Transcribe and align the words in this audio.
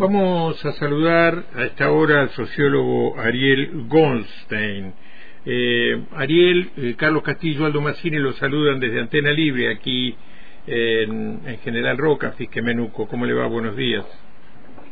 Vamos 0.00 0.64
a 0.64 0.72
saludar 0.72 1.44
a 1.54 1.64
esta 1.64 1.90
hora 1.90 2.22
al 2.22 2.30
sociólogo 2.30 3.20
Ariel 3.20 3.84
Goldstein. 3.86 4.94
Eh, 5.44 6.04
Ariel, 6.12 6.70
eh, 6.78 6.94
Carlos 6.96 7.22
Castillo, 7.22 7.66
Aldo 7.66 7.82
Massini 7.82 8.16
los 8.16 8.34
saludan 8.36 8.80
desde 8.80 8.98
Antena 8.98 9.30
Libre 9.30 9.70
aquí 9.70 10.16
en, 10.66 11.42
General 11.62 11.98
Roca, 11.98 12.32
Fisque 12.32 12.62
Menuco. 12.62 13.06
¿Cómo 13.08 13.26
le 13.26 13.34
va? 13.34 13.46
Buenos 13.46 13.76
días. 13.76 14.06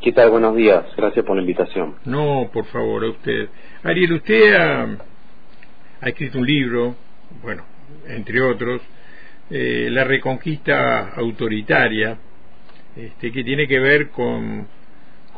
¿Qué 0.02 0.12
tal? 0.12 0.28
Buenos 0.28 0.54
días. 0.54 0.84
Gracias 0.94 1.24
por 1.24 1.36
la 1.36 1.40
invitación. 1.40 1.94
No, 2.04 2.50
por 2.52 2.66
favor, 2.66 3.02
a 3.02 3.08
usted. 3.08 3.48
Ariel, 3.84 4.12
usted 4.12 4.54
ha, 4.56 4.88
ha 6.02 6.08
escrito 6.10 6.38
un 6.38 6.46
libro, 6.46 6.96
bueno, 7.42 7.64
entre 8.08 8.42
otros, 8.42 8.82
eh, 9.48 9.88
La 9.90 10.04
Reconquista 10.04 11.14
Autoritaria, 11.14 12.18
este, 12.94 13.32
que 13.32 13.42
tiene 13.42 13.66
que 13.66 13.78
ver 13.78 14.10
con, 14.10 14.68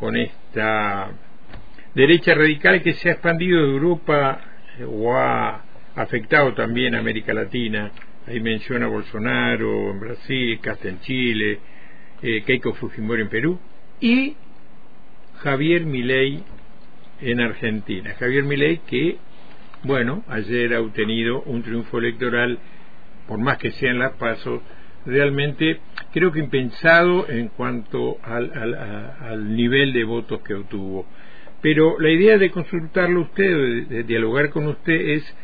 con 0.01 0.17
esta 0.17 1.11
derecha 1.95 2.35
radical 2.35 2.83
que 2.83 2.95
se 2.95 3.11
ha 3.11 3.13
expandido 3.13 3.61
de 3.61 3.71
Europa 3.71 4.41
eh, 4.79 4.85
o 4.85 5.15
ha 5.15 5.63
afectado 5.95 6.55
también 6.55 6.95
a 6.95 7.01
América 7.01 7.35
Latina. 7.35 7.93
Ahí 8.27 8.41
menciona 8.41 8.87
Bolsonaro 8.87 9.91
en 9.91 10.01
Brasil, 10.01 10.59
Casta 10.61 10.89
en 10.89 11.01
Chile, 11.01 11.61
eh, 12.23 12.43
Keiko 12.47 12.73
Fujimori 12.75 13.23
en 13.23 13.29
Perú 13.29 13.61
y 14.01 14.37
Javier 15.43 15.85
Milei 15.85 16.43
en 17.21 17.41
Argentina. 17.41 18.15
Javier 18.19 18.45
Milei 18.45 18.79
que, 18.87 19.19
bueno, 19.83 20.25
ayer 20.29 20.75
ha 20.75 20.81
obtenido 20.81 21.43
un 21.43 21.63
triunfo 21.63 21.99
electoral, 21.99 22.59
por 23.29 23.39
más 23.39 23.59
que 23.59 23.71
sean 23.73 23.99
las 23.99 24.13
pasos, 24.15 24.63
realmente 25.07 25.81
creo 26.13 26.33
que 26.33 26.41
impensado 26.41 27.29
en 27.29 27.49
cuanto 27.49 28.19
al, 28.23 28.53
al, 28.55 29.57
nivel 29.57 29.93
de 29.93 30.05
votos 30.05 30.41
que 30.43 30.55
obtuvo. 30.55 31.07
Pero 31.61 31.99
la 31.99 32.11
idea 32.11 32.39
de 32.39 32.51
consultarlo 32.51 33.23
usted, 33.23 33.87
de, 33.89 34.03
dialogar 34.05 34.51
con 34.51 34.67
usted, 34.67 34.95
es 34.95 35.35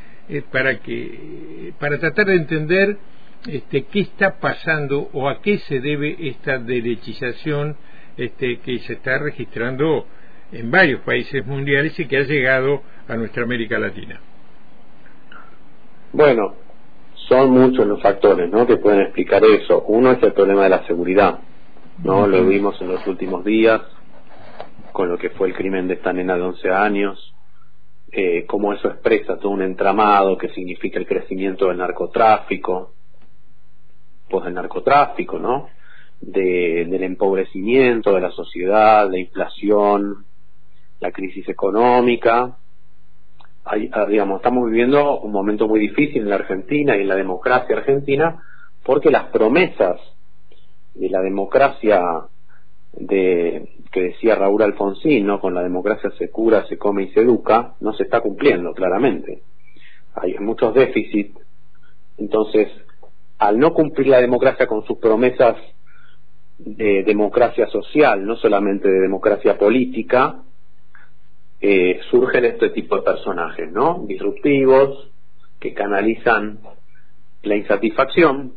para 0.51 0.81
que 0.81 1.73
para 1.79 1.99
tratar 1.99 2.27
de 2.27 2.35
entender 2.35 2.99
este, 3.47 3.85
qué 3.85 4.01
está 4.01 4.41
pasando 4.41 5.09
o 5.13 5.29
a 5.29 5.41
qué 5.41 5.59
se 5.59 5.81
debe 5.81 6.17
esta 6.19 6.59
derechización 6.59 7.77
este, 8.17 8.59
que 8.59 8.79
se 8.81 8.95
está 8.95 9.19
registrando 9.19 10.07
en 10.53 10.71
varios 10.71 11.01
países 11.03 11.45
mundiales 11.47 11.99
y 11.99 12.07
que 12.07 12.17
ha 12.17 12.23
llegado 12.23 12.83
a 13.09 13.17
nuestra 13.17 13.45
América 13.45 13.79
Latina. 13.79 14.21
Bueno, 16.13 16.55
son 17.29 17.51
muchos 17.51 17.87
los 17.87 18.01
factores 18.01 18.51
¿no? 18.51 18.67
que 18.67 18.77
pueden 18.77 19.01
explicar 19.01 19.45
eso. 19.45 19.83
Uno 19.89 20.13
es 20.13 20.23
el 20.23 20.33
problema 20.33 20.65
de 20.65 20.71
la 20.71 20.87
seguridad, 20.87 21.41
¿no? 22.03 22.27
Lo 22.27 22.45
vimos 22.45 22.81
en 22.81 22.89
los 22.89 23.07
últimos 23.07 23.45
días 23.45 23.83
con 24.97 25.11
lo 25.11 25.19
que 25.19 25.29
fue 25.29 25.49
el 25.49 25.55
crimen 25.55 25.89
de 25.89 25.95
esta 25.95 26.11
nena 26.11 26.37
de 26.37 26.41
11 26.41 26.71
años, 26.71 27.35
eh, 28.11 28.47
cómo 28.47 28.73
eso 28.73 28.89
expresa 28.89 29.37
todo 29.37 29.51
un 29.51 29.61
entramado 29.61 30.39
que 30.39 30.49
significa 30.49 30.99
el 30.99 31.07
crecimiento 31.07 31.67
del 31.67 31.77
narcotráfico, 31.77 32.95
pues 34.31 34.47
del 34.47 34.55
narcotráfico, 34.55 35.39
¿no? 35.39 35.69
De, 36.23 36.87
del 36.89 37.03
empobrecimiento 37.03 38.15
de 38.15 38.23
la 38.23 38.31
sociedad, 38.31 39.07
la 39.11 39.19
inflación, 39.19 40.25
la 41.01 41.13
crisis 41.13 41.47
económica, 41.47 42.57
Ah, 43.69 44.07
digamos, 44.07 44.37
estamos 44.37 44.71
viviendo 44.71 45.19
un 45.19 45.33
momento 45.33 45.67
muy 45.67 45.81
difícil 45.81 46.23
en 46.23 46.29
la 46.29 46.37
Argentina 46.37 46.97
y 46.97 47.01
en 47.01 47.09
la 47.09 47.17
democracia 47.17 47.77
argentina 47.77 48.41
porque 48.85 49.11
las 49.11 49.25
promesas 49.25 50.01
de 50.95 51.11
la 51.11 51.21
democracia 51.21 52.01
de 52.93 53.69
que 53.91 54.03
decía 54.03 54.37
Raúl 54.37 54.63
Alfonsín, 54.63 55.27
¿no? 55.27 55.41
Con 55.41 55.53
la 55.53 55.65
democracia 55.65 56.13
se 56.17 56.31
cura, 56.31 56.65
se 56.69 56.79
come 56.79 57.03
y 57.03 57.09
se 57.09 57.23
educa, 57.23 57.75
no 57.81 57.93
se 57.95 58.05
está 58.05 58.21
cumpliendo 58.21 58.73
claramente. 58.73 59.43
Hay 60.15 60.39
muchos 60.39 60.73
déficits. 60.73 61.37
Entonces, 62.19 62.69
al 63.39 63.59
no 63.59 63.75
cumplir 63.75 64.07
la 64.07 64.21
democracia 64.21 64.69
con 64.69 64.85
sus 64.87 64.99
promesas 64.99 65.57
de 66.59 67.03
democracia 67.03 67.67
social, 67.67 68.25
no 68.25 68.37
solamente 68.37 68.89
de 68.89 69.01
democracia 69.01 69.59
política, 69.59 70.43
eh, 71.61 72.01
surgen 72.11 72.45
este 72.45 72.71
tipo 72.71 72.97
de 72.97 73.03
personajes, 73.03 73.71
¿no? 73.73 74.05
Disruptivos, 74.07 75.11
que 75.59 75.73
canalizan 75.73 76.61
la 77.43 77.57
insatisfacción, 77.57 78.55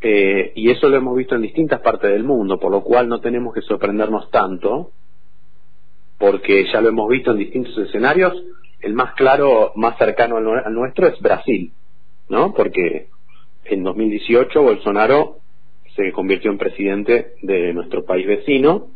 eh, 0.00 0.52
y 0.54 0.70
eso 0.70 0.88
lo 0.88 0.96
hemos 0.96 1.16
visto 1.16 1.34
en 1.34 1.42
distintas 1.42 1.80
partes 1.80 2.10
del 2.10 2.24
mundo, 2.24 2.60
por 2.60 2.70
lo 2.70 2.82
cual 2.82 3.08
no 3.08 3.20
tenemos 3.20 3.54
que 3.54 3.62
sorprendernos 3.62 4.30
tanto, 4.30 4.92
porque 6.18 6.66
ya 6.72 6.80
lo 6.80 6.88
hemos 6.88 7.08
visto 7.08 7.32
en 7.32 7.38
distintos 7.38 7.76
escenarios. 7.78 8.34
El 8.80 8.94
más 8.94 9.14
claro, 9.14 9.72
más 9.74 9.98
cercano 9.98 10.36
al 10.36 10.74
nuestro 10.74 11.08
es 11.08 11.18
Brasil, 11.20 11.72
¿no? 12.28 12.54
Porque 12.54 13.08
en 13.64 13.82
2018 13.82 14.62
Bolsonaro 14.62 15.38
se 15.96 16.12
convirtió 16.12 16.50
en 16.50 16.58
presidente 16.58 17.32
de 17.42 17.72
nuestro 17.72 18.04
país 18.04 18.26
vecino 18.26 18.88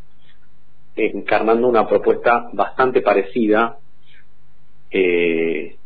encarnando 0.96 1.68
una 1.68 1.88
propuesta 1.88 2.48
bastante 2.52 3.00
parecida, 3.00 3.78
eh, 4.90 5.76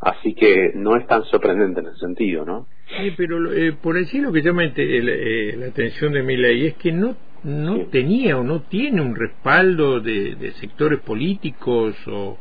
así 0.00 0.34
que 0.34 0.72
no 0.74 0.96
es 0.96 1.06
tan 1.06 1.24
sorprendente 1.24 1.80
en 1.80 1.86
ese 1.86 1.98
sentido, 1.98 2.44
¿no? 2.44 2.66
Sí, 2.98 3.12
pero 3.16 3.52
eh, 3.52 3.72
por 3.72 3.96
allí 3.96 4.18
lo 4.18 4.32
que 4.32 4.42
llama 4.42 4.64
eh, 4.64 5.54
la 5.56 5.66
atención 5.66 6.12
de 6.12 6.22
mi 6.22 6.36
ley 6.36 6.66
es 6.66 6.74
que 6.74 6.92
no 6.92 7.16
no 7.42 7.86
tenía 7.86 8.36
o 8.36 8.44
no 8.44 8.64
tiene 8.64 9.00
un 9.00 9.16
respaldo 9.16 10.00
de, 10.00 10.52
sectores 10.60 11.00
políticos 11.00 11.96
o, 12.06 12.36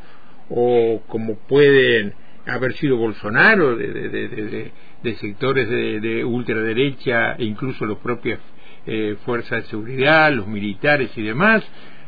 o 0.50 1.02
como 1.08 1.36
pueden 1.48 2.14
haber 2.46 2.74
sido 2.74 2.98
Bolsonaro, 2.98 3.78
de, 3.78 3.88
de, 3.88 4.72
de 5.02 5.16
sectores 5.16 5.70
de, 5.70 6.26
ultraderecha 6.26 7.36
e 7.36 7.46
incluso 7.46 7.86
las 7.86 8.00
propias 8.00 8.40
fuerzas 9.24 9.64
de 9.64 9.70
seguridad, 9.70 10.34
los 10.34 10.48
militares 10.48 11.12
y 11.16 11.22
demás, 11.22 11.64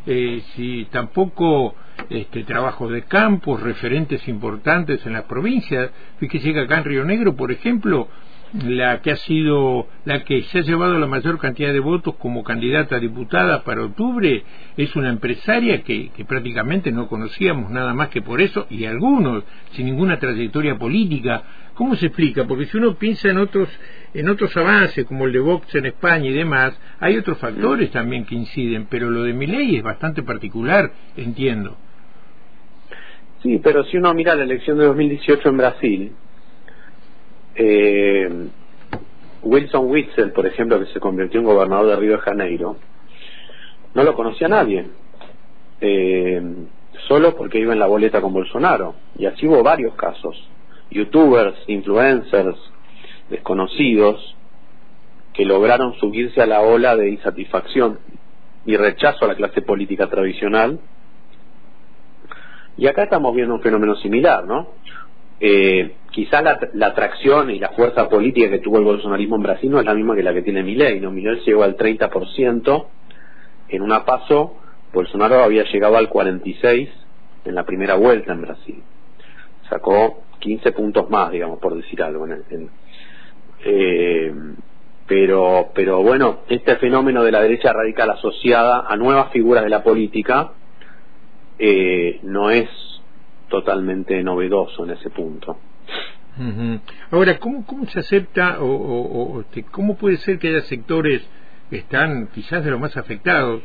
eh, 0.06 0.42
si 0.56 0.88
tampoco 0.92 1.76
este, 2.10 2.44
trabajos 2.44 2.92
de 2.92 3.04
campo, 3.04 3.58
referentes 3.58 4.28
importantes 4.28 5.06
en 5.06 5.14
las 5.14 5.24
provincias. 5.24 5.92
Fíjese 6.20 6.54
que 6.54 6.60
acá 6.62 6.78
en 6.78 6.86
Río 6.86 7.06
Negro, 7.06 7.36
por 7.36 7.52
ejemplo, 7.52 8.08
la 8.54 9.02
que 9.02 9.12
ha 9.12 9.16
sido 9.16 9.88
la 10.04 10.24
que 10.24 10.42
se 10.44 10.60
ha 10.60 10.62
llevado 10.62 11.00
la 11.00 11.08
mayor 11.08 11.40
cantidad 11.40 11.72
de 11.72 11.80
votos 11.80 12.16
como 12.16 12.44
candidata 12.44 12.98
a 12.98 13.00
diputada 13.00 13.64
para 13.64 13.84
octubre 13.84 14.44
es 14.76 14.96
una 14.96 15.10
empresaria 15.10 15.84
que, 15.84 16.10
que, 16.10 16.26
prácticamente 16.26 16.92
no 16.92 17.08
conocíamos 17.08 17.72
nada 17.72 17.94
más 17.94 18.10
que 18.10 18.22
por 18.22 18.42
eso 18.42 18.68
y 18.70 18.86
algunos 18.86 19.44
sin 19.72 19.86
ninguna 19.86 20.20
trayectoria 20.20 20.78
política 20.78 21.44
¿Cómo 21.74 21.96
se 21.96 22.08
explica? 22.08 22.46
Porque 22.46 22.66
si 22.66 22.78
uno 22.78 22.96
piensa 22.96 23.30
en 23.30 23.38
otros, 23.38 23.70
en 24.14 24.30
otros 24.30 24.56
avances, 24.58 25.06
como 25.06 25.26
el 25.26 25.34
de 25.34 25.40
Vox 25.40 25.74
en 25.76 25.86
España 25.86 26.30
y 26.30 26.34
demás, 26.34 26.80
hay 27.00 27.18
otros 27.18 27.38
factores 27.38 27.90
también 27.92 28.26
que 28.26 28.36
inciden, 28.36 28.88
pero 28.90 29.10
lo 29.10 29.24
de 29.24 29.34
mi 29.34 29.48
ley 29.48 29.78
es 29.78 29.84
bastante 29.84 30.22
particular, 30.22 30.92
entiendo. 31.16 31.78
Sí, 33.42 33.60
pero 33.64 33.84
si 33.86 33.98
uno 33.98 34.14
mira 34.14 34.36
la 34.36 34.44
elección 34.44 34.78
de 34.78 34.86
2018 34.86 35.50
en 35.50 35.58
Brasil, 35.58 36.12
eh, 37.56 38.48
Wilson 39.44 39.90
Witzel, 39.90 40.32
por 40.32 40.46
ejemplo, 40.46 40.80
que 40.80 40.92
se 40.94 41.00
convirtió 41.00 41.40
en 41.40 41.46
gobernador 41.46 41.88
de 41.88 41.96
Río 41.96 42.12
de 42.14 42.20
Janeiro, 42.20 42.78
no 43.94 44.04
lo 44.04 44.16
conocía 44.16 44.48
nadie, 44.48 44.86
eh, 45.82 46.42
solo 47.08 47.36
porque 47.36 47.60
iba 47.60 47.74
en 47.74 47.80
la 47.80 47.88
boleta 47.88 48.22
con 48.22 48.34
Bolsonaro, 48.34 48.96
y 49.18 49.26
así 49.26 49.48
hubo 49.48 49.64
varios 49.64 49.96
casos 49.96 50.48
youtubers, 50.92 51.58
influencers, 51.68 52.58
desconocidos, 53.30 54.36
que 55.34 55.46
lograron 55.46 55.94
subirse 55.96 56.42
a 56.42 56.46
la 56.46 56.62
ola 56.62 56.96
de 56.96 57.10
insatisfacción 57.10 58.00
y 58.66 58.76
rechazo 58.76 59.26
a 59.26 59.30
la 59.30 59.36
clase 59.36 59.62
política 59.62 60.08
tradicional. 60.08 60.80
Y 62.78 62.88
acá 62.88 63.04
estamos 63.04 63.34
viendo 63.34 63.56
un 63.56 63.62
fenómeno 63.62 63.96
similar, 63.96 64.46
¿no? 64.46 64.68
Eh, 65.40 65.96
quizá 66.12 66.42
la, 66.42 66.88
atracción 66.88 67.50
y 67.50 67.60
la 67.60 67.70
fuerza 67.70 68.08
política 68.10 68.50
que 68.50 68.60
tuvo 68.60 68.78
el 68.78 68.84
bolsonarismo 68.84 69.38
en 69.38 69.44
Brasil 69.44 69.72
no 69.72 69.80
es 69.80 69.86
la 69.86 69.94
misma 69.94 70.16
que 70.16 70.24
la 70.24 70.34
que 70.34 70.42
tiene 70.42 70.62
Milei, 70.62 71.00
¿no? 71.00 71.12
Milei 71.12 71.40
llegó 71.46 71.64
al 71.64 71.78
30%, 71.78 72.86
en 73.70 73.82
una 73.82 74.06
paso 74.06 74.58
Bolsonaro 74.94 75.44
había 75.44 75.64
llegado 75.64 75.98
al 75.98 76.10
46% 76.10 76.90
en 77.46 77.56
la 77.56 77.66
primera 77.66 77.96
vuelta 77.96 78.34
en 78.34 78.42
Brasil. 78.42 78.84
Sacó 79.70 80.24
15 80.40 80.74
puntos 80.74 81.10
más, 81.10 81.32
digamos, 81.32 81.60
por 81.60 81.76
decir 81.76 82.04
algo. 82.04 82.28
Eh, 83.64 84.34
pero, 85.08 85.72
pero 85.74 86.04
bueno, 86.04 86.40
este 86.50 86.76
fenómeno 86.76 87.24
de 87.24 87.32
la 87.32 87.42
derecha 87.42 87.74
radical 87.74 88.12
asociada 88.12 88.86
a 88.88 88.96
nuevas 88.96 89.32
figuras 89.32 89.64
de 89.64 89.70
la 89.70 89.84
política 89.84 90.52
eh, 91.58 92.20
no 92.24 92.50
es 92.50 92.70
totalmente 93.50 94.22
novedoso 94.24 94.84
en 94.84 94.92
ese 94.92 95.10
punto. 95.10 95.58
Ahora, 97.12 97.38
¿cómo, 97.40 97.66
¿cómo 97.66 97.86
se 97.88 98.00
acepta 98.00 98.60
o, 98.60 98.66
o, 98.66 99.42
este, 99.42 99.64
cómo 99.64 99.98
puede 99.98 100.18
ser 100.18 100.40
que 100.40 100.50
haya 100.50 100.62
sectores 100.62 101.22
que 101.70 101.78
están 101.78 102.28
quizás 102.34 102.64
de 102.64 102.72
los 102.72 102.80
más 102.80 102.96
afectados 102.98 103.62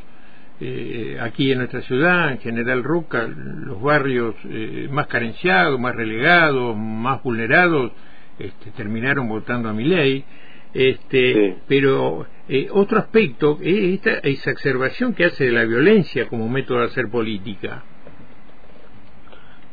eh, 0.61 1.19
aquí 1.21 1.53
en 1.53 1.59
nuestra 1.59 1.83
ciudad, 1.83 2.33
en 2.33 2.39
General 2.39 2.83
Roca, 2.83 3.27
los 3.29 3.81
barrios 3.81 4.35
eh, 4.45 4.89
más 4.91 5.07
carenciados, 5.07 5.79
más 5.79 5.95
relegados, 5.95 6.77
más 6.77 7.23
vulnerados, 7.23 7.93
este, 8.39 8.71
terminaron 8.71 9.29
votando 9.29 9.69
a 9.69 9.73
mi 9.73 9.85
ley. 9.85 10.25
Este, 10.73 11.57
Pero 11.69 12.27
eh, 12.49 12.69
otro 12.71 12.99
aspecto 12.99 13.59
es 13.62 13.95
esta 13.95 14.19
exacerbación 14.19 15.15
que 15.15 15.27
hace 15.27 15.45
de 15.45 15.53
la 15.53 15.65
violencia 15.65 16.29
como 16.29 16.49
método 16.49 16.81
de 16.81 16.87
hacer 16.87 17.09
política. 17.09 17.85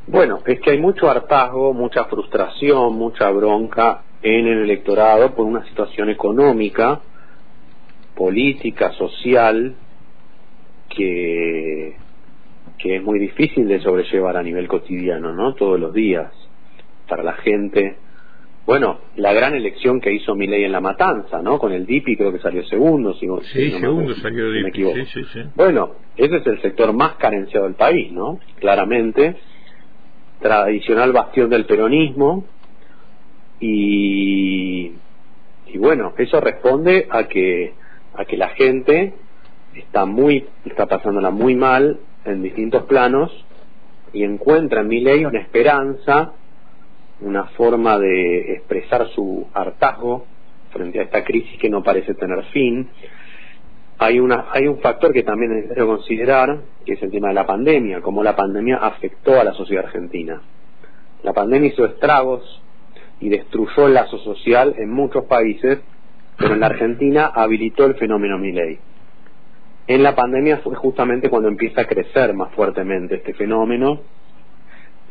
Bueno, 0.08 0.40
es 0.46 0.60
que 0.60 0.72
hay 0.72 0.80
mucho 0.80 1.10
hartazgo, 1.10 1.74
mucha 1.74 2.06
frustración, 2.06 2.96
mucha 2.96 3.30
bronca 3.32 4.04
en 4.22 4.48
el 4.48 4.60
electorado 4.60 5.34
por 5.34 5.46
una 5.46 5.66
situación 5.66 6.10
económica, 6.10 7.02
política, 8.16 8.92
social, 8.94 9.76
que, 10.90 11.96
que 12.78 12.96
es 12.98 13.04
muy 13.04 13.20
difícil 13.20 13.68
de 13.68 13.80
sobrellevar 13.82 14.38
a 14.38 14.44
nivel 14.44 14.68
cotidiano, 14.68 15.34
¿no? 15.34 15.56
Todos 15.56 15.80
los 15.80 15.94
días, 15.94 16.32
para 17.08 17.24
la 17.24 17.34
gente. 17.34 17.98
Bueno, 18.66 19.00
la 19.18 19.34
gran 19.34 19.56
elección 19.56 20.00
que 20.00 20.14
hizo 20.14 20.36
Milei 20.36 20.64
en 20.64 20.72
La 20.72 20.80
Matanza, 20.80 21.42
¿no? 21.42 21.60
Con 21.60 21.74
el 21.74 21.86
DIPI 21.86 22.16
creo 22.16 22.32
que 22.32 22.40
salió 22.40 22.64
segundo, 22.66 23.14
si, 23.16 23.28
sí, 23.52 23.72
segundo 23.72 24.14
salió 24.16 24.50
DIPI, 24.52 24.84
sí, 24.84 25.06
sí, 25.14 25.24
sí. 25.34 25.40
Bueno, 25.56 25.96
ese 26.16 26.38
es 26.38 26.48
el 26.48 26.62
sector 26.62 26.94
más 26.94 27.16
carenciado 27.16 27.66
del 27.66 27.76
país, 27.76 28.12
¿no? 28.12 28.40
Claramente, 28.60 29.36
tradicional 30.44 31.12
bastión 31.14 31.50
del 31.50 31.66
peronismo, 31.66 32.46
y, 33.60 34.92
y 35.68 35.78
bueno, 35.78 36.14
eso 36.18 36.40
responde 36.42 37.08
a 37.10 37.24
que, 37.24 37.74
a 38.14 38.26
que 38.26 38.38
la 38.38 38.50
gente 38.50 39.14
está 39.74 40.06
muy, 40.06 40.46
está 40.66 40.86
pasándola 40.86 41.32
muy 41.32 41.56
mal 41.56 42.00
en 42.26 42.44
distintos 42.44 42.84
planos 42.84 43.32
y 44.12 44.24
encuentra 44.24 44.82
en 44.82 44.88
mi 44.90 45.00
ley 45.00 45.26
una 45.26 45.40
esperanza, 45.40 46.34
una 47.22 47.46
forma 47.46 47.98
de 47.98 48.54
expresar 48.54 49.08
su 49.16 49.48
hartazgo 49.54 50.26
frente 50.72 51.00
a 51.00 51.04
esta 51.04 51.24
crisis 51.24 51.58
que 51.60 51.70
no 51.70 51.82
parece 51.82 52.14
tener 52.16 52.44
fin. 52.46 52.90
Hay, 54.04 54.20
una, 54.20 54.48
hay 54.52 54.68
un 54.68 54.80
factor 54.80 55.14
que 55.14 55.24
también 55.24 55.52
es 55.52 55.58
necesario 55.58 55.88
considerar, 55.88 56.58
que 56.86 56.94
es 56.94 57.04
el 57.04 57.10
tema 57.10 57.30
de 57.30 57.36
la 57.36 57.46
pandemia, 57.46 58.02
cómo 58.02 58.22
la 58.22 58.36
pandemia 58.36 58.76
afectó 58.78 59.40
a 59.40 59.46
la 59.46 59.54
sociedad 59.54 59.86
argentina. 59.86 60.42
La 61.24 61.32
pandemia 61.32 61.70
hizo 61.70 61.86
estragos 61.86 62.62
y 63.22 63.30
destruyó 63.30 63.88
el 63.88 63.94
lazo 63.94 64.18
social 64.18 64.76
en 64.78 64.92
muchos 64.92 65.24
países, 65.24 65.80
pero 66.38 66.54
en 66.54 66.60
la 66.60 66.66
Argentina 66.66 67.32
habilitó 67.34 67.86
el 67.86 67.96
fenómeno 67.96 68.38
Miley. 68.38 68.78
En 69.88 70.04
la 70.04 70.16
pandemia 70.16 70.58
fue 70.58 70.76
justamente 70.76 71.30
cuando 71.30 71.48
empieza 71.48 71.82
a 71.82 71.86
crecer 71.86 72.34
más 72.34 72.52
fuertemente 72.54 73.16
este 73.16 73.34
fenómeno, 73.34 74.02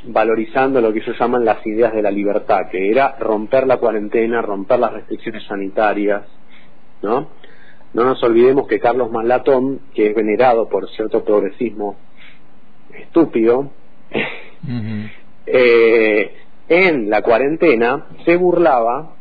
valorizando 0.05 0.83
lo 0.83 0.93
que 0.93 0.99
ellos 0.99 1.17
llaman 1.19 1.47
las 1.47 1.67
ideas 1.67 1.95
de 1.95 2.03
la 2.03 2.11
libertad, 2.11 2.69
que 2.71 2.91
era 2.91 3.17
romper 3.19 3.67
la 3.67 3.79
cuarentena, 3.79 4.43
romper 4.43 4.81
las 4.81 4.93
restricciones 4.93 5.45
sanitarias, 5.45 6.25
¿no? 7.03 7.29
No 7.95 8.05
nos 8.05 8.23
olvidemos 8.23 8.67
que 8.67 8.81
Carlos 8.81 9.11
Malatón, 9.11 9.81
que 9.95 10.09
es 10.09 10.15
venerado 10.15 10.69
por 10.69 10.89
cierto 10.91 11.25
progresismo 11.25 11.97
estúpido, 12.95 13.71
eh, 15.47 16.33
en 16.69 17.11
la 17.11 17.23
cuarentena 17.23 18.07
se 18.25 18.37
burlaba 18.37 19.17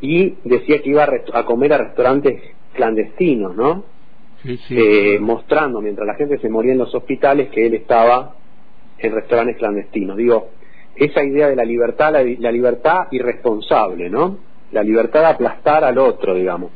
y 0.00 0.36
decía 0.44 0.82
que 0.82 0.90
iba 0.90 1.08
a, 1.32 1.44
comer 1.44 1.72
a 1.72 1.78
restaurantes 1.78 2.42
clandestinos, 2.74 3.56
¿no? 3.56 3.84
Eh, 4.44 5.18
mostrando 5.20 5.82
mientras 5.82 6.06
la 6.06 6.14
gente 6.14 6.38
se 6.38 6.48
moría 6.48 6.72
en 6.72 6.78
los 6.78 6.94
hospitales 6.94 7.50
que 7.50 7.66
él 7.66 7.74
estaba 7.74 8.36
en 8.98 9.12
restaurantes 9.12 9.56
clandestinos. 9.56 10.16
Digo, 10.16 10.48
esa 10.96 11.22
idea 11.22 11.48
de 11.48 11.56
la 11.56 11.64
libertad, 11.64 12.12
la, 12.12 12.52
libertad 12.52 13.08
irresponsable, 13.10 14.08
¿no? 14.08 14.38
La 14.72 14.82
libertad 14.82 15.20
de 15.20 15.26
aplastar 15.26 15.84
al 15.84 15.98
otro, 15.98 16.34
digamos. 16.34 16.70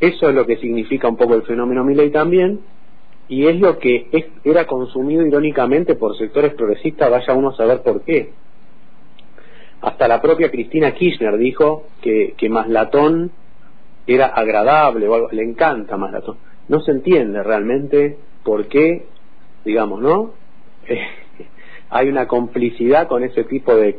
Eso 0.00 0.28
es 0.28 0.34
lo 0.34 0.46
que 0.46 0.56
significa 0.56 1.08
un 1.08 1.16
poco 1.16 1.34
el 1.34 1.42
fenómeno 1.42 1.84
Milley 1.84 2.10
también, 2.10 2.60
y 3.28 3.46
es 3.46 3.60
lo 3.60 3.78
que 3.78 4.06
era 4.44 4.66
consumido 4.66 5.26
irónicamente 5.26 5.94
por 5.96 6.16
sectores 6.16 6.54
progresistas, 6.54 7.10
vaya 7.10 7.34
uno 7.34 7.50
a 7.50 7.56
saber 7.56 7.82
por 7.82 8.02
qué. 8.02 8.30
Hasta 9.80 10.08
la 10.08 10.20
propia 10.20 10.50
Cristina 10.50 10.92
Kirchner 10.92 11.36
dijo 11.36 11.84
que, 12.00 12.34
que 12.36 12.48
Maslatón 12.48 13.30
era 14.06 14.26
agradable, 14.26 15.08
o 15.08 15.30
le 15.30 15.42
encanta 15.42 15.96
Maslatón 15.96 16.36
no 16.68 16.80
se 16.80 16.92
entiende 16.92 17.42
realmente 17.42 18.18
por 18.44 18.68
qué, 18.68 19.06
digamos, 19.64 20.00
¿no? 20.00 20.32
hay 21.90 22.08
una 22.08 22.28
complicidad 22.28 23.08
con 23.08 23.24
ese 23.24 23.44
tipo 23.44 23.74
de, 23.74 23.98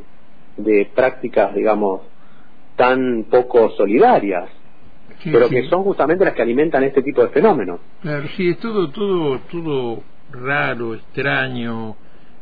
de 0.57 0.87
prácticas, 0.93 1.53
digamos, 1.53 2.01
tan 2.75 3.25
poco 3.29 3.71
solidarias, 3.71 4.49
pero 5.23 5.49
que 5.49 5.67
son 5.69 5.83
justamente 5.83 6.25
las 6.25 6.33
que 6.33 6.41
alimentan 6.41 6.83
este 6.83 7.01
tipo 7.01 7.21
de 7.21 7.29
fenómenos. 7.29 7.79
Claro, 8.01 8.27
sí, 8.35 8.49
es 8.49 8.57
todo, 8.59 8.89
todo, 8.89 9.39
todo 9.51 10.03
raro, 10.31 10.95
extraño, 10.95 11.95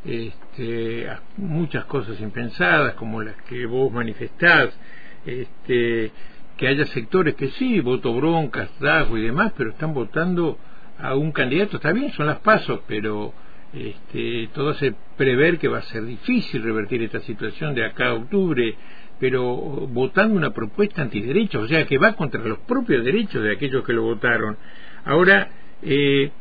este, 0.06 1.08
muchas 1.38 1.86
cosas 1.86 2.20
impensadas 2.22 2.94
como 2.96 3.22
las 3.22 3.36
que 3.44 3.66
vos 3.66 3.92
manifestás, 3.92 4.78
este, 5.26 6.12
que 6.56 6.68
haya 6.68 6.86
sectores 6.86 7.36
que 7.36 7.50
sí, 7.50 7.80
voto 7.82 8.14
bronca, 8.14 8.68
y 9.12 9.22
demás, 9.22 9.54
pero 9.58 9.72
están 9.72 9.94
votando 9.94 10.58
a 11.00 11.16
un 11.16 11.32
candidato, 11.32 11.78
está 11.78 11.92
bien, 11.92 12.12
son 12.14 12.26
las 12.26 12.40
pasos, 12.40 12.82
pero 12.88 13.34
este, 13.74 14.50
todo 14.54 14.72
hace 14.72 14.96
prever 15.18 15.60
que 15.60 15.68
va 15.68 15.80
a 15.80 15.84
ser 15.84 16.06
difícil 16.06 16.64
revertir 16.64 17.04
esta 17.04 17.20
situación 17.20 17.76
de 17.76 17.86
acá 17.86 18.08
a 18.08 18.14
octubre, 18.14 18.76
pero 19.20 19.44
votando 19.46 20.36
una 20.36 20.54
propuesta 20.54 21.02
antiderechos, 21.02 21.64
o 21.64 21.68
sea, 21.68 21.86
que 21.86 21.98
va 21.98 22.14
contra 22.14 22.42
los 22.42 22.60
propios 22.60 23.04
derechos 23.04 23.44
de 23.44 23.54
aquellos 23.54 23.84
que 23.84 23.94
lo 23.94 24.04
votaron. 24.04 24.58
Ahora, 25.06 25.50
eh, 25.82 26.32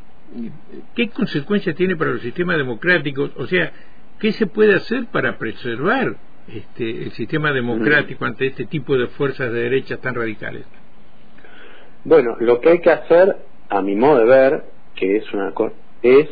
¿qué 0.95 1.09
consecuencias 1.09 1.75
tiene 1.75 1.95
para 1.95 2.11
los 2.11 2.21
sistemas 2.21 2.57
democráticos? 2.57 3.31
O 3.37 3.47
sea, 3.47 3.71
¿qué 4.19 4.31
se 4.33 4.47
puede 4.47 4.75
hacer 4.75 5.05
para 5.07 5.37
preservar 5.37 6.15
este, 6.47 7.03
el 7.03 7.11
sistema 7.11 7.51
democrático 7.51 8.25
ante 8.25 8.47
este 8.47 8.65
tipo 8.65 8.97
de 8.97 9.07
fuerzas 9.07 9.51
de 9.51 9.61
derecha 9.61 9.97
tan 9.97 10.15
radicales? 10.15 10.65
Bueno, 12.03 12.37
lo 12.39 12.61
que 12.61 12.69
hay 12.69 12.79
que 12.79 12.91
hacer, 12.91 13.37
a 13.69 13.81
mi 13.81 13.95
modo 13.95 14.19
de 14.19 14.25
ver, 14.25 14.63
que 14.95 15.17
es 15.17 15.33
una 15.33 15.53
es 16.01 16.29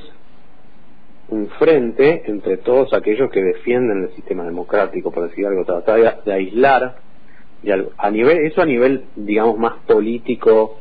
un 1.30 1.48
frente 1.60 2.24
entre 2.28 2.58
todos 2.58 2.94
aquellos 2.94 3.32
que 3.32 3.42
defienden 3.42 4.04
el 4.04 4.16
sistema 4.16 4.44
democrático, 4.44 5.12
por 5.12 5.28
decir 5.30 5.46
algo, 5.46 5.66
tratar 5.66 6.24
de, 6.24 6.34
aislar, 6.34 6.96
a 7.98 8.12
nivel, 8.12 8.46
eso 8.46 8.62
a 8.62 8.66
nivel, 8.66 9.06
digamos, 9.16 9.58
más 9.58 9.74
político, 9.88 10.80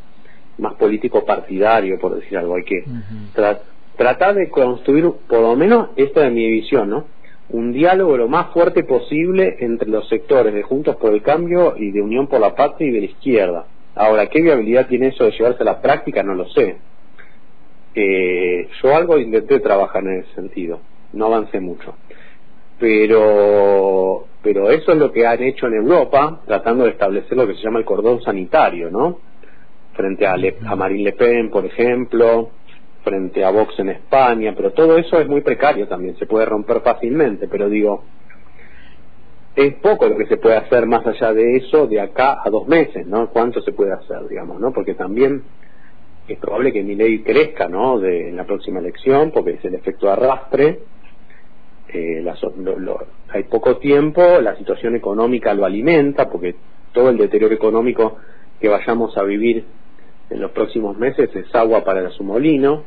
más 0.59 0.75
político 0.75 1.25
partidario, 1.25 1.99
por 1.99 2.17
decir 2.17 2.37
algo, 2.37 2.57
hay 2.57 2.65
que 2.65 2.85
tratar 3.97 4.35
de 4.35 4.51
construir, 4.51 5.11
por 5.29 5.41
lo 5.41 5.57
menos, 5.57 5.91
esta 5.97 6.27
es 6.27 6.33
mi 6.33 6.49
visión, 6.49 6.91
¿no? 6.91 7.15
un 7.51 7.73
diálogo 7.73 8.17
lo 8.17 8.29
más 8.29 8.53
fuerte 8.53 8.85
posible 8.85 9.57
entre 9.61 9.89
los 9.89 10.09
sectores 10.09 10.55
de 10.55 10.63
Juntos 10.63 10.97
por 10.97 11.13
el 11.13 11.23
Cambio 11.23 11.75
y 11.77 11.91
de 11.91 12.01
Unión 12.01 12.27
por 12.27 12.41
la 12.41 12.55
Patria 12.55 12.89
y 12.89 12.93
de 12.93 13.01
la 13.01 13.07
izquierda. 13.07 13.67
Ahora, 13.95 14.27
¿qué 14.27 14.41
viabilidad 14.41 14.89
tiene 14.89 15.09
eso 15.09 15.25
de 15.25 15.33
llevarse 15.33 15.63
a 15.63 15.67
la 15.67 15.81
práctica? 15.81 16.23
No 16.23 16.35
lo 16.35 16.49
sé. 16.49 16.79
Eh, 17.95 18.69
yo 18.83 18.97
algo 18.97 19.19
intenté 19.19 19.61
trabajar 19.61 20.03
en 20.05 20.21
ese 20.21 20.35
sentido, 20.35 20.81
no 21.13 21.27
avancé 21.27 21.61
mucho. 21.61 21.95
Pero, 22.79 24.27
pero 24.43 24.71
eso 24.71 24.93
es 24.93 24.99
lo 24.99 25.13
que 25.13 25.27
han 25.27 25.43
hecho 25.43 25.67
en 25.69 25.75
Europa, 25.75 26.41
tratando 26.47 26.85
de 26.85 26.91
establecer 26.91 27.37
lo 27.37 27.47
que 27.47 27.55
se 27.55 27.63
llama 27.63 27.79
el 27.79 27.85
cordón 27.85 28.21
sanitario, 28.21 28.91
¿no? 28.91 29.21
Frente 29.95 30.27
a, 30.27 30.35
a 30.35 30.77
Marine 30.77 31.05
Le 31.05 31.13
Pen, 31.13 31.51
por 31.51 31.65
ejemplo, 31.65 32.51
frente 33.05 33.45
a 33.45 33.51
Vox 33.51 33.79
en 33.79 33.91
España, 33.91 34.55
pero 34.57 34.73
todo 34.73 34.97
eso 34.97 35.21
es 35.21 35.29
muy 35.29 35.43
precario 35.43 35.87
también, 35.87 36.17
se 36.17 36.27
puede 36.27 36.47
romper 36.47 36.81
fácilmente, 36.81 37.47
pero 37.47 37.69
digo, 37.69 38.03
es 39.55 39.75
poco 39.75 40.09
lo 40.09 40.17
que 40.17 40.27
se 40.27 40.39
puede 40.39 40.57
hacer 40.57 40.87
más 40.87 41.07
allá 41.07 41.33
de 41.33 41.59
eso 41.59 41.87
de 41.87 42.01
acá 42.01 42.39
a 42.45 42.51
dos 42.51 42.67
meses, 42.67 43.07
¿no? 43.07 43.29
¿Cuánto 43.31 43.63
se 43.63 43.73
puede 43.73 43.93
hacer, 43.93 44.27
digamos, 44.29 44.59
¿no? 44.59 44.73
Porque 44.73 44.95
también 44.95 45.45
es 46.29 46.39
probable 46.39 46.73
que 46.73 46.83
mi 46.83 46.95
ley 46.95 47.23
crezca, 47.23 47.69
¿no? 47.69 47.99
De, 47.99 48.29
en 48.29 48.37
la 48.37 48.45
próxima 48.45 48.81
elección, 48.81 49.31
porque 49.33 49.53
es 49.53 49.65
el 49.65 49.75
efecto 49.75 50.11
arrastre, 50.11 50.81
eh, 51.95 52.25
hay 53.29 53.45
poco 53.45 53.77
tiempo, 53.77 54.41
la 54.41 54.57
situación 54.57 54.97
económica 54.97 55.55
lo 55.55 55.65
alimenta, 55.65 56.29
porque 56.29 56.57
todo 56.93 57.11
el 57.11 57.19
deterioro 57.19 57.55
económico 57.55 58.17
que 58.61 58.69
vayamos 58.69 59.17
a 59.17 59.23
vivir 59.23 59.65
en 60.31 60.41
los 60.41 60.51
próximos 60.51 60.97
meses 60.99 61.31
es 61.37 61.55
agua 61.55 61.85
para 61.85 62.11
su 62.11 62.25
molino, 62.25 62.85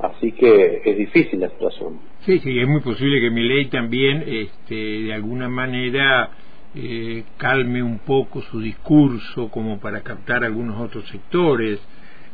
así 0.00 0.32
que 0.32 0.82
es 0.84 0.96
difícil 0.96 1.40
la 1.40 1.50
situación. 1.50 2.00
Sí, 2.20 2.40
sí, 2.40 2.58
es 2.58 2.66
muy 2.66 2.80
posible 2.80 3.20
que 3.20 3.30
mi 3.30 3.46
ley 3.46 3.66
también, 3.66 4.24
este, 4.26 4.74
de 4.74 5.14
alguna 5.14 5.48
manera, 5.48 6.30
eh, 6.74 7.24
calme 7.36 7.82
un 7.82 7.98
poco 8.00 8.40
su 8.42 8.60
discurso 8.60 9.48
como 9.50 9.78
para 9.78 10.00
captar 10.00 10.42
algunos 10.42 10.80
otros 10.80 11.06
sectores, 11.08 11.78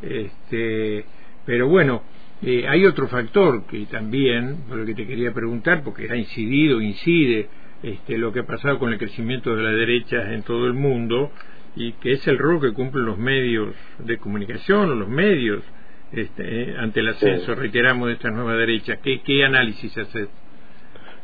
este, 0.01 1.05
Pero 1.45 1.67
bueno, 1.67 2.03
eh, 2.41 2.65
hay 2.67 2.85
otro 2.85 3.07
factor 3.07 3.65
que 3.65 3.85
también, 3.87 4.57
por 4.67 4.77
lo 4.77 4.85
que 4.85 4.95
te 4.95 5.05
quería 5.05 5.33
preguntar, 5.33 5.83
porque 5.83 6.07
ha 6.09 6.15
incidido, 6.15 6.81
incide 6.81 7.47
este, 7.83 8.17
lo 8.17 8.31
que 8.31 8.41
ha 8.41 8.45
pasado 8.45 8.79
con 8.79 8.91
el 8.91 8.97
crecimiento 8.97 9.55
de 9.55 9.63
la 9.63 9.71
derecha 9.71 10.33
en 10.33 10.43
todo 10.43 10.67
el 10.67 10.73
mundo, 10.73 11.31
y 11.75 11.93
que 11.93 12.13
es 12.13 12.27
el 12.27 12.37
rol 12.37 12.61
que 12.61 12.73
cumplen 12.73 13.05
los 13.05 13.17
medios 13.17 13.75
de 13.99 14.17
comunicación 14.17 14.89
o 14.89 14.95
los 14.95 15.09
medios 15.09 15.63
este, 16.11 16.71
eh, 16.71 16.75
ante 16.77 17.01
el 17.01 17.09
ascenso, 17.09 17.55
reiteramos, 17.55 18.07
de 18.07 18.13
esta 18.15 18.31
nueva 18.31 18.55
derecha. 18.55 18.97
¿Qué, 18.97 19.21
qué 19.21 19.43
análisis 19.43 19.95
haces? 19.97 20.29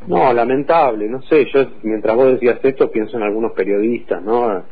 No, 0.07 0.31
lamentable, 0.33 1.09
no 1.09 1.21
sé, 1.23 1.47
yo 1.51 1.67
mientras 1.81 2.15
vos 2.15 2.33
decías 2.33 2.59
esto 2.61 2.91
pienso 2.91 3.17
en 3.17 3.23
algunos 3.23 3.53
periodistas, 3.53 4.21
¿no? 4.21 4.63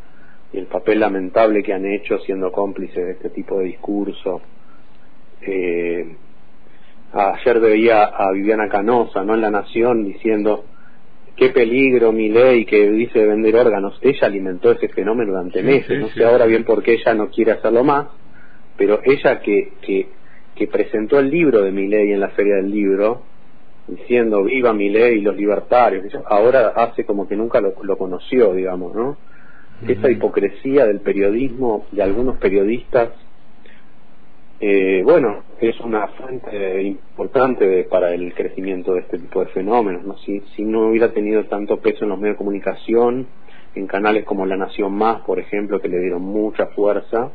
Y 0.53 0.59
el 0.59 0.67
papel 0.67 0.99
lamentable 0.99 1.63
que 1.63 1.73
han 1.73 1.85
hecho 1.85 2.19
siendo 2.19 2.51
cómplices 2.51 3.05
de 3.05 3.11
este 3.11 3.29
tipo 3.29 3.59
de 3.59 3.65
discurso. 3.65 4.41
Eh, 5.41 6.15
ayer 7.11 7.59
veía 7.59 8.03
a 8.03 8.31
Viviana 8.31 8.69
Canosa, 8.69 9.23
¿no? 9.23 9.33
En 9.33 9.41
La 9.41 9.49
Nación 9.49 10.05
diciendo 10.05 10.65
qué 11.35 11.49
peligro 11.49 12.11
mi 12.11 12.29
ley 12.29 12.65
que 12.65 12.89
dice 12.91 13.25
vender 13.25 13.55
órganos. 13.55 13.97
Ella 14.01 14.27
alimentó 14.27 14.71
ese 14.71 14.89
fenómeno 14.89 15.31
durante 15.31 15.63
meses, 15.63 15.99
no 15.99 16.09
sé 16.09 16.23
ahora 16.23 16.45
bien 16.45 16.63
por 16.63 16.83
qué 16.83 16.93
ella 16.93 17.13
no 17.13 17.29
quiere 17.29 17.53
hacerlo 17.53 17.83
más, 17.83 18.07
pero 18.77 18.99
ella 19.03 19.39
que, 19.41 19.73
que, 19.81 20.07
que 20.55 20.67
presentó 20.67 21.19
el 21.19 21.29
libro 21.29 21.61
de 21.61 21.71
mi 21.71 21.87
ley 21.87 22.11
en 22.11 22.19
la 22.19 22.29
Feria 22.29 22.55
del 22.55 22.71
Libro, 22.71 23.23
diciendo 23.87 24.43
viva 24.43 24.73
mi 24.73 24.89
ley 24.89 25.17
y 25.17 25.21
los 25.21 25.35
libertarios, 25.35 26.05
ahora 26.25 26.69
hace 26.69 27.05
como 27.05 27.27
que 27.27 27.35
nunca 27.35 27.59
lo, 27.59 27.73
conoció, 27.97 28.53
digamos, 28.53 28.95
¿no? 28.95 29.17
Esa 29.87 30.09
hipocresía 30.09 30.85
del 30.85 31.01
periodismo, 31.01 31.85
de 31.91 32.03
algunos 32.03 32.37
periodistas, 32.37 33.09
eh, 34.61 35.01
bueno, 35.03 35.43
es 35.59 35.77
una 35.81 36.07
fuente 36.07 36.83
importante 36.83 37.83
para 37.83 38.13
el 38.13 38.33
crecimiento 38.33 38.93
de 38.93 39.01
este 39.01 39.19
tipo 39.19 39.41
de 39.41 39.47
fenómenos, 39.47 40.03
¿no? 40.05 40.17
Si, 40.19 40.39
si 40.55 40.63
no 40.63 40.87
hubiera 40.87 41.11
tenido 41.11 41.43
tanto 41.45 41.81
peso 41.81 42.05
en 42.05 42.11
los 42.11 42.19
medios 42.19 42.35
de 42.35 42.37
comunicación, 42.37 43.27
en 43.75 43.87
canales 43.87 44.23
como 44.23 44.45
La 44.45 44.55
Nación 44.55 44.93
Más, 44.93 45.21
por 45.21 45.39
ejemplo, 45.39 45.81
que 45.81 45.89
le 45.89 45.99
dieron 45.99 46.21
mucha 46.21 46.67
fuerza, 46.67 47.31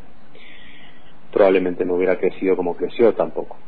probablemente 1.32 1.84
no 1.84 1.94
hubiera 1.94 2.18
crecido 2.18 2.56
como 2.56 2.76
creció 2.76 3.12
tampoco. 3.14 3.58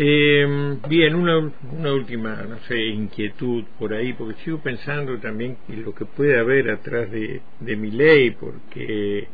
Eh, 0.00 0.78
bien, 0.88 1.16
una, 1.16 1.38
última, 1.92 2.36
no 2.48 2.60
sé, 2.68 2.78
inquietud 2.86 3.64
por 3.80 3.92
ahí, 3.92 4.12
porque 4.12 4.40
sigo 4.44 4.58
pensando 4.58 5.18
también 5.18 5.56
en 5.68 5.82
lo 5.82 5.92
que 5.92 6.04
puede 6.04 6.38
haber 6.38 6.70
atrás 6.70 7.10
de, 7.10 7.42
de 7.58 7.74
mi 7.74 7.90
ley, 7.90 8.30
porque, 8.30 9.26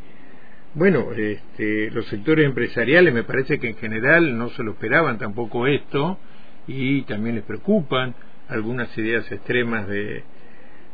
bueno, 0.72 1.12
este, 1.12 1.90
los 1.90 2.06
sectores 2.06 2.46
empresariales 2.46 3.12
me 3.12 3.24
parece 3.24 3.58
que 3.58 3.68
en 3.68 3.76
general 3.76 4.38
no 4.38 4.48
se 4.50 4.62
lo 4.62 4.70
esperaban 4.70 5.18
tampoco 5.18 5.66
esto 5.66 6.18
y 6.66 7.02
también 7.02 7.34
les 7.34 7.44
preocupan 7.44 8.14
algunas 8.48 8.96
ideas 8.96 9.30
extremas 9.30 9.86
de, 9.86 10.24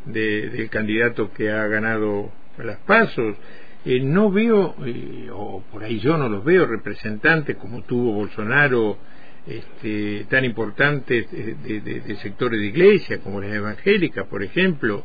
del 0.04 0.68
candidato 0.68 1.32
que 1.32 1.48
ha 1.48 1.64
ganado 1.68 2.32
las 2.58 2.78
pasos. 2.78 3.36
Eh, 3.84 4.00
no 4.00 4.32
veo, 4.32 4.74
eh, 4.84 5.28
o 5.32 5.62
por 5.70 5.84
ahí 5.84 6.00
yo 6.00 6.16
no 6.16 6.28
los 6.28 6.44
veo, 6.44 6.66
representantes 6.66 7.56
como 7.56 7.82
tuvo 7.82 8.14
Bolsonaro 8.14 8.98
este, 9.46 10.26
tan 10.28 10.44
importantes 10.44 11.30
de, 11.30 12.16
sectores 12.22 12.60
de 12.60 12.66
iglesia 12.66 13.20
como 13.20 13.40
las 13.40 13.52
evangélicas, 13.52 14.26
por 14.26 14.42
ejemplo. 14.42 15.04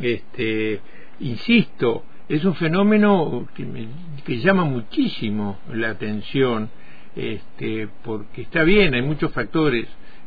Este, 0.00 0.80
insisto, 1.20 2.04
es 2.28 2.44
un 2.44 2.54
fenómeno 2.54 3.48
que, 3.54 4.38
llama 4.38 4.64
muchísimo 4.64 5.58
la 5.72 5.90
atención, 5.90 6.70
este, 7.16 7.88
porque 8.04 8.42
está 8.42 8.62
bien, 8.62 8.94
hay 8.94 9.02
muchos 9.02 9.32
factores 9.32 9.86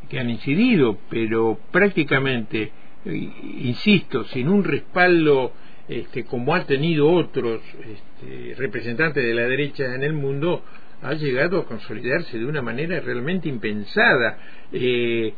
que 0.09 0.19
han 0.19 0.29
incidido, 0.29 0.97
pero 1.09 1.57
prácticamente, 1.71 2.71
eh, 3.05 3.31
insisto, 3.59 4.25
sin 4.25 4.49
un 4.49 4.63
respaldo 4.63 5.53
este, 5.87 6.23
como 6.23 6.55
ha 6.55 6.65
tenido 6.65 7.11
otros 7.11 7.61
este, 7.79 8.55
representantes 8.55 9.23
de 9.23 9.33
la 9.33 9.43
derecha 9.43 9.93
en 9.93 10.03
el 10.03 10.13
mundo, 10.13 10.63
ha 11.01 11.13
llegado 11.13 11.59
a 11.59 11.65
consolidarse 11.65 12.37
de 12.37 12.45
una 12.45 12.61
manera 12.61 12.99
realmente 12.99 13.49
impensada. 13.49 14.37
Eh, 14.71 15.33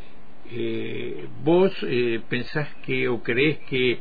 eh, 0.51 1.27
¿Vos 1.43 1.71
eh, 1.83 2.21
pensás 2.29 2.67
que 2.85 3.07
o 3.07 3.21
crees 3.21 3.59
que 3.69 3.99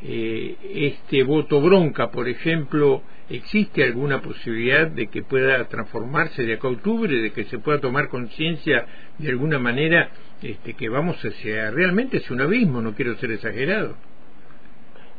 este 0.00 1.24
voto 1.24 1.60
bronca, 1.60 2.12
por 2.12 2.28
ejemplo, 2.28 3.02
existe 3.28 3.82
alguna 3.82 4.22
posibilidad 4.22 4.86
de 4.86 5.08
que 5.08 5.24
pueda 5.24 5.66
transformarse 5.66 6.44
de 6.44 6.54
acá 6.54 6.68
a 6.68 6.70
octubre, 6.70 7.12
de 7.12 7.32
que 7.32 7.46
se 7.46 7.58
pueda 7.58 7.80
tomar 7.80 8.08
conciencia 8.08 8.86
de 9.18 9.28
alguna 9.28 9.58
manera 9.58 10.10
este, 10.40 10.74
que 10.74 10.88
vamos 10.88 11.16
hacia 11.24 11.72
realmente 11.72 12.18
es 12.18 12.30
un 12.30 12.40
abismo, 12.40 12.80
no 12.80 12.94
quiero 12.94 13.16
ser 13.16 13.32
exagerado? 13.32 13.96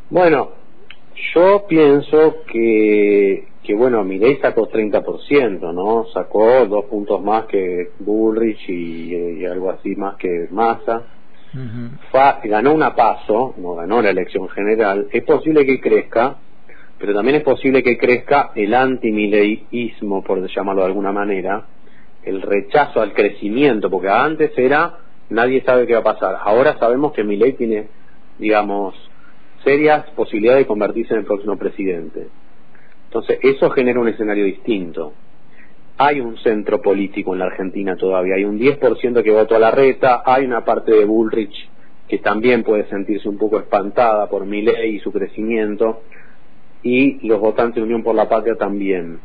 Bueno, 0.10 0.54
yo 1.34 1.66
pienso 1.68 2.44
que, 2.52 3.48
que 3.64 3.76
bueno, 3.76 4.04
Milei 4.04 4.38
sacó 4.38 4.70
30%, 4.70 5.74
¿no? 5.74 6.06
Sacó 6.14 6.66
dos 6.66 6.86
puntos 6.86 7.22
más 7.22 7.46
que 7.46 7.92
Bullrich 8.00 8.70
y, 8.70 9.46
algo 9.46 9.72
así 9.72 9.96
más 9.96 10.16
que 10.16 10.48
Massa. 10.52 11.04
ganó 12.44 12.74
una 12.74 12.96
paso, 12.96 13.54
no 13.58 13.76
ganó 13.76 14.02
la 14.02 14.10
elección 14.10 14.50
general. 14.50 15.08
Es 15.12 15.24
posible 15.24 15.66
que 15.66 15.80
crezca, 15.80 16.38
pero 16.98 17.14
también 17.14 17.38
es 17.38 17.44
posible 17.44 17.84
que 17.84 17.98
crezca 17.98 18.52
el 18.56 18.74
anti-mileísmo, 18.74 20.24
por 20.24 20.46
llamarlo 20.48 20.82
de 20.82 20.88
alguna 20.88 21.12
manera, 21.12 21.66
el 22.24 22.42
rechazo 22.42 23.02
al 23.02 23.14
crecimiento, 23.14 23.90
porque 23.90 24.10
antes 24.10 24.58
era 24.58 25.00
nadie 25.30 25.62
sabe 25.64 25.88
qué 25.88 25.94
va 25.94 26.00
a 26.00 26.16
pasar. 26.16 26.38
Ahora 26.42 26.78
sabemos 26.78 27.14
que 27.14 27.24
Milei 27.24 27.54
tiene, 27.54 27.88
digamos, 28.38 28.96
serias 29.64 30.06
posibilidades 30.12 30.64
de 30.64 30.68
convertirse 30.68 31.14
en 31.14 31.22
el 31.22 31.26
próximo 31.26 31.58
presidente. 31.58 32.28
Entonces, 33.06 33.40
eso 33.42 33.70
genera 33.72 34.00
un 34.00 34.08
escenario 34.08 34.46
distinto. 34.46 35.14
Hay 35.98 36.22
un 36.22 36.38
centro 36.38 36.82
político 36.82 37.34
en 37.34 37.40
la 37.40 37.46
Argentina 37.46 37.96
todavía, 37.96 38.36
hay 38.36 38.46
un 38.46 38.60
10% 38.60 39.24
que 39.24 39.32
votó 39.32 39.56
a 39.56 39.60
la 39.60 39.72
reta, 39.72 40.24
hay 40.26 40.46
una 40.46 40.64
parte 40.64 40.94
de 40.94 41.06
Bullrich 41.06 41.70
que 42.08 42.20
también 42.20 42.64
puede 42.64 42.88
sentirse 42.90 43.28
un 43.30 43.38
poco 43.38 43.60
espantada 43.60 44.28
por 44.30 44.46
mi 44.46 44.62
ley 44.62 44.96
y 44.96 45.00
su 45.00 45.12
crecimiento, 45.12 46.02
y 46.82 47.28
los 47.28 47.40
votantes 47.40 47.76
de 47.76 47.84
Unión 47.84 48.04
por 48.04 48.16
la 48.16 48.30
Patria 48.30 48.56
también. 48.56 49.20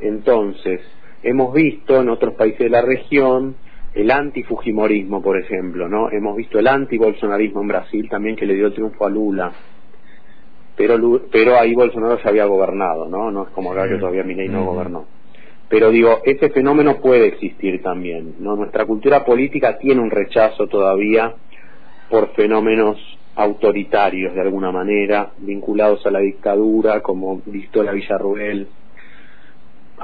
Entonces, 0.00 0.80
hemos 1.22 1.54
visto 1.54 2.00
en 2.00 2.08
otros 2.08 2.34
países 2.34 2.60
de 2.60 2.70
la 2.70 2.82
región 2.82 3.56
el 3.94 4.10
anti-fujimorismo, 4.10 5.22
por 5.22 5.38
ejemplo, 5.38 5.88
¿no? 5.88 6.10
Hemos 6.10 6.36
visto 6.36 6.58
el 6.58 6.66
anti-bolsonarismo 6.66 7.60
en 7.60 7.68
Brasil 7.68 8.08
también 8.08 8.36
que 8.36 8.46
le 8.46 8.54
dio 8.54 8.72
triunfo 8.72 9.06
a 9.06 9.10
Lula. 9.10 9.52
Pero, 10.76 11.22
pero 11.30 11.58
ahí 11.58 11.74
Bolsonaro 11.74 12.18
ya 12.22 12.30
había 12.30 12.46
gobernado, 12.46 13.08
¿no? 13.08 13.30
No 13.30 13.44
es 13.44 13.50
como 13.50 13.72
acá 13.72 13.88
que 13.88 13.96
todavía 13.96 14.22
Milei 14.22 14.48
no 14.48 14.64
gobernó. 14.64 15.04
Pero 15.68 15.90
digo, 15.90 16.20
ese 16.24 16.50
fenómeno 16.50 17.00
puede 17.00 17.26
existir 17.26 17.82
también, 17.82 18.36
¿no? 18.40 18.56
Nuestra 18.56 18.86
cultura 18.86 19.24
política 19.24 19.78
tiene 19.78 20.00
un 20.00 20.10
rechazo 20.10 20.66
todavía 20.66 21.34
por 22.08 22.32
fenómenos 22.34 22.98
autoritarios 23.34 24.34
de 24.34 24.40
alguna 24.40 24.70
manera, 24.70 25.30
vinculados 25.38 26.04
a 26.06 26.10
la 26.10 26.20
dictadura, 26.20 27.00
como 27.00 27.40
Victoria 27.46 27.92
Villarruel, 27.92 28.68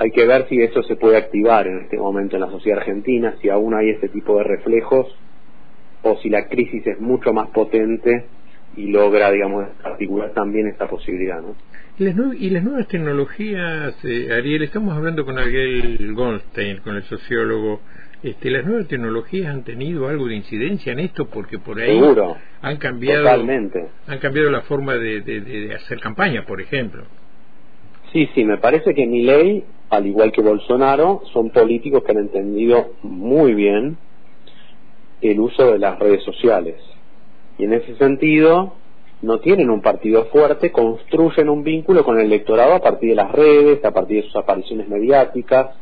hay 0.00 0.12
que 0.12 0.24
ver 0.26 0.46
si 0.48 0.60
eso 0.62 0.82
se 0.84 0.94
puede 0.94 1.16
activar 1.16 1.66
en 1.66 1.78
este 1.80 1.98
momento 1.98 2.36
en 2.36 2.42
la 2.42 2.50
sociedad 2.50 2.78
argentina, 2.78 3.34
si 3.42 3.48
aún 3.48 3.74
hay 3.74 3.90
ese 3.90 4.08
tipo 4.08 4.38
de 4.38 4.44
reflejos 4.44 5.06
o 6.02 6.16
si 6.18 6.30
la 6.30 6.46
crisis 6.46 6.86
es 6.86 7.00
mucho 7.00 7.32
más 7.32 7.48
potente 7.48 8.26
y 8.76 8.86
logra, 8.90 9.32
digamos, 9.32 9.66
articular 9.82 10.30
también 10.34 10.68
esta 10.68 10.86
posibilidad, 10.88 11.40
¿no? 11.40 11.56
Y 11.98 12.50
las, 12.50 12.62
nuevas 12.62 12.86
tecnologías, 12.86 13.96
eh, 14.04 14.28
Ariel, 14.32 14.62
estamos 14.62 14.96
hablando 14.96 15.24
con 15.24 15.36
Ariel 15.36 16.14
Goldstein, 16.14 16.78
con 16.78 16.94
el 16.94 17.02
sociólogo, 17.02 17.80
este, 18.22 18.50
las 18.50 18.64
nuevas 18.64 18.86
tecnologías 18.86 19.52
han 19.52 19.64
tenido 19.64 20.06
algo 20.06 20.28
de 20.28 20.36
incidencia 20.36 20.92
en 20.92 21.00
esto 21.00 21.26
porque 21.28 21.58
por 21.58 21.80
ahí 21.80 22.00
han 22.62 22.76
cambiado 22.76 23.28
han 23.30 24.18
cambiado 24.20 24.50
la 24.50 24.60
forma 24.62 24.94
de, 24.94 25.22
de 25.22 25.74
hacer 25.74 25.98
campaña, 25.98 26.44
por 26.44 26.60
ejemplo. 26.60 27.04
Sí, 28.12 28.28
sí, 28.34 28.44
me 28.44 28.58
parece 28.58 28.94
que 28.94 29.06
mi 29.06 29.22
ley 29.22 29.64
al 29.90 30.06
igual 30.06 30.32
que 30.32 30.42
Bolsonaro, 30.42 31.22
son 31.32 31.50
políticos 31.50 32.02
que 32.04 32.12
han 32.12 32.18
entendido 32.18 32.92
muy 33.02 33.54
bien 33.54 33.96
el 35.20 35.40
uso 35.40 35.72
de 35.72 35.78
las 35.78 35.98
redes 35.98 36.22
sociales. 36.24 36.76
Y 37.58 37.64
en 37.64 37.72
ese 37.72 37.96
sentido, 37.96 38.74
no 39.22 39.40
tienen 39.40 39.70
un 39.70 39.80
partido 39.80 40.26
fuerte, 40.26 40.70
construyen 40.70 41.48
un 41.48 41.64
vínculo 41.64 42.04
con 42.04 42.18
el 42.18 42.26
electorado 42.26 42.74
a 42.74 42.80
partir 42.80 43.10
de 43.10 43.16
las 43.16 43.32
redes, 43.32 43.84
a 43.84 43.92
partir 43.92 44.22
de 44.22 44.28
sus 44.28 44.36
apariciones 44.36 44.88
mediáticas, 44.88 45.74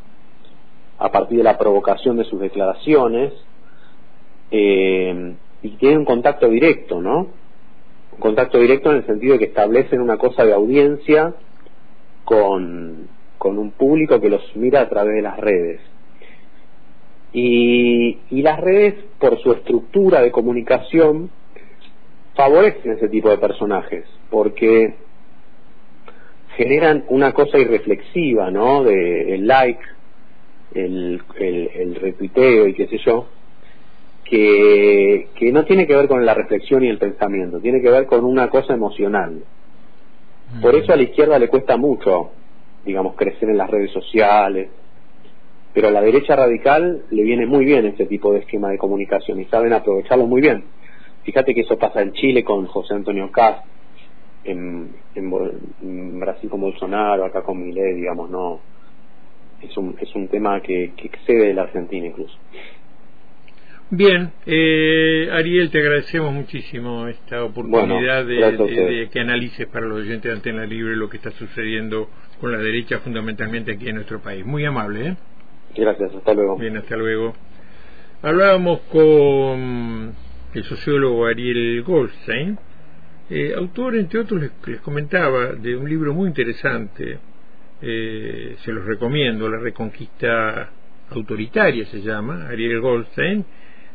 a 0.98 1.10
partir 1.10 1.38
de 1.38 1.44
la 1.44 1.58
provocación 1.58 2.16
de 2.16 2.24
sus 2.24 2.40
declaraciones, 2.40 3.32
eh, 4.50 5.34
y 5.62 5.70
tienen 5.70 5.98
un 5.98 6.04
contacto 6.04 6.48
directo, 6.48 7.02
¿no? 7.02 7.28
Un 8.12 8.20
contacto 8.20 8.58
directo 8.58 8.90
en 8.92 8.98
el 8.98 9.06
sentido 9.06 9.32
de 9.32 9.40
que 9.40 9.44
establecen 9.46 10.00
una 10.00 10.16
cosa 10.16 10.44
de 10.44 10.54
audiencia 10.54 11.34
con, 12.26 13.08
con 13.38 13.56
un 13.56 13.70
público 13.70 14.20
que 14.20 14.28
los 14.28 14.42
mira 14.56 14.82
a 14.82 14.88
través 14.88 15.14
de 15.14 15.22
las 15.22 15.38
redes. 15.38 15.80
Y, 17.32 18.18
y 18.30 18.42
las 18.42 18.60
redes, 18.60 18.94
por 19.18 19.38
su 19.40 19.52
estructura 19.52 20.20
de 20.20 20.32
comunicación, 20.32 21.30
favorecen 22.34 22.92
ese 22.92 23.08
tipo 23.08 23.30
de 23.30 23.38
personajes, 23.38 24.04
porque 24.28 24.94
generan 26.56 27.04
una 27.08 27.32
cosa 27.32 27.58
irreflexiva, 27.58 28.50
¿no? 28.50 28.82
De 28.82 29.34
el 29.34 29.46
like, 29.46 29.80
el, 30.74 31.22
el, 31.38 31.70
el 31.74 31.94
retuiteo 31.94 32.66
y 32.66 32.74
qué 32.74 32.88
sé 32.88 32.98
yo, 32.98 33.26
que, 34.24 35.28
que 35.36 35.52
no 35.52 35.64
tiene 35.64 35.86
que 35.86 35.94
ver 35.94 36.08
con 36.08 36.26
la 36.26 36.34
reflexión 36.34 36.82
y 36.82 36.88
el 36.88 36.98
pensamiento, 36.98 37.60
tiene 37.60 37.80
que 37.80 37.90
ver 37.90 38.06
con 38.06 38.24
una 38.24 38.50
cosa 38.50 38.74
emocional. 38.74 39.44
Por 40.60 40.74
eso 40.74 40.92
a 40.92 40.96
la 40.96 41.02
izquierda 41.02 41.38
le 41.38 41.48
cuesta 41.48 41.76
mucho, 41.76 42.30
digamos, 42.84 43.14
crecer 43.14 43.48
en 43.50 43.58
las 43.58 43.70
redes 43.70 43.90
sociales, 43.90 44.68
pero 45.74 45.88
a 45.88 45.90
la 45.90 46.00
derecha 46.00 46.34
radical 46.36 47.02
le 47.10 47.22
viene 47.22 47.46
muy 47.46 47.64
bien 47.64 47.84
este 47.86 48.06
tipo 48.06 48.32
de 48.32 48.38
esquema 48.40 48.70
de 48.70 48.78
comunicación 48.78 49.40
y 49.40 49.44
saben 49.46 49.72
aprovecharlo 49.72 50.26
muy 50.26 50.40
bien. 50.40 50.64
Fíjate 51.24 51.54
que 51.54 51.62
eso 51.62 51.76
pasa 51.78 52.00
en 52.00 52.12
Chile 52.12 52.44
con 52.44 52.66
José 52.66 52.94
Antonio 52.94 53.30
Cast, 53.30 53.64
en, 54.44 54.90
en, 55.14 56.20
Brasil 56.20 56.48
con 56.48 56.60
Bolsonaro, 56.60 57.24
acá 57.24 57.42
con 57.42 57.60
Milei, 57.62 57.94
digamos, 57.94 58.30
no. 58.30 58.60
Es 59.60 59.76
un, 59.76 59.96
es 60.00 60.14
un 60.14 60.28
tema 60.28 60.60
que, 60.60 60.92
que 60.96 61.08
excede 61.08 61.48
de 61.48 61.54
la 61.54 61.62
Argentina 61.62 62.06
incluso. 62.06 62.38
Bien, 63.90 64.32
eh, 64.46 65.28
Ariel, 65.32 65.70
te 65.70 65.78
agradecemos 65.78 66.32
muchísimo 66.32 67.06
esta 67.06 67.44
oportunidad 67.44 68.24
de, 68.26 69.08
que 69.12 69.20
analices 69.20 69.68
para 69.68 69.86
los 69.86 70.00
oyentes 70.00 70.24
de 70.24 70.32
Antena 70.32 70.66
Libre 70.66 70.96
lo 70.96 71.08
que 71.08 71.18
está 71.18 71.30
sucediendo 71.30 72.10
con 72.40 72.50
la 72.50 72.58
derecha 72.58 72.98
fundamentalmente 72.98 73.72
aquí 73.72 73.88
en 73.88 73.94
nuestro 73.94 74.20
país. 74.20 74.44
Muy 74.44 74.64
amable, 74.64 75.08
¿eh? 75.10 75.16
Gracias, 75.76 76.12
hasta 76.14 76.34
luego. 76.34 76.56
Bien, 76.56 76.76
hasta 76.76 76.96
luego. 76.96 77.34
Hablábamos 78.22 78.80
con 78.90 80.14
el 80.52 80.64
sociólogo 80.64 81.26
Ariel 81.26 81.82
Goldstein, 81.84 82.58
eh, 83.30 83.54
autor, 83.56 83.94
entre 83.94 84.18
otros, 84.20 84.40
les, 84.40 84.80
comentaba 84.80 85.52
de 85.52 85.76
un 85.76 85.88
libro 85.88 86.12
muy 86.12 86.26
interesante, 86.26 87.18
eh, 87.82 88.56
se 88.58 88.72
los 88.72 88.84
recomiendo, 88.84 89.48
La 89.48 89.58
Reconquista 89.58 90.70
Autoritaria 91.10 91.86
se 91.86 92.02
llama, 92.02 92.48
Ariel 92.48 92.80
Goldstein, 92.80 93.44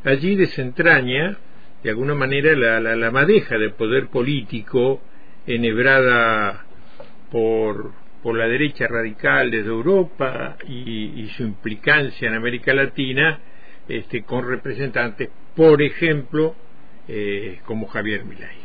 allí 0.03 0.35
desentraña 0.35 1.37
de 1.83 1.89
alguna 1.89 2.13
manera 2.13 2.55
la, 2.55 2.95
la, 2.95 3.11
madeja 3.11 3.57
del 3.57 3.73
poder 3.73 4.07
político 4.07 5.01
enhebrada 5.47 6.65
por, 7.31 7.93
por 8.21 8.37
la 8.37 8.47
derecha 8.47 8.87
radical 8.87 9.49
desde 9.49 9.69
Europa 9.69 10.57
y, 10.67 11.27
su 11.35 11.43
implicancia 11.43 12.27
en 12.27 12.35
América 12.35 12.73
Latina 12.73 13.39
este, 13.87 14.23
con 14.23 14.47
representantes, 14.47 15.29
por 15.55 15.81
ejemplo, 15.81 16.55
eh, 17.07 17.59
como 17.65 17.87
Javier 17.87 18.25
Milei. 18.25 18.60